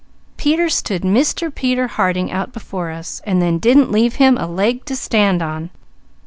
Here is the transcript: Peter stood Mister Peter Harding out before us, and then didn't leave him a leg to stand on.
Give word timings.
Peter 0.35 0.67
stood 0.67 1.05
Mister 1.05 1.51
Peter 1.51 1.85
Harding 1.85 2.31
out 2.31 2.51
before 2.51 2.89
us, 2.89 3.21
and 3.23 3.39
then 3.39 3.59
didn't 3.59 3.91
leave 3.91 4.15
him 4.15 4.35
a 4.35 4.47
leg 4.47 4.83
to 4.85 4.95
stand 4.95 5.43
on. 5.43 5.69